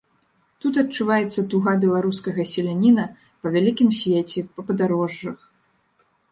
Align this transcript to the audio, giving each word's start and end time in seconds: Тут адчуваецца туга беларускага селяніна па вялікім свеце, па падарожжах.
Тут 0.63 0.77
адчуваецца 0.83 1.43
туга 1.51 1.73
беларускага 1.83 2.41
селяніна 2.53 3.05
па 3.45 3.55
вялікім 3.59 3.89
свеце, 4.01 4.39
па 4.57 4.61
падарожжах. 4.71 5.37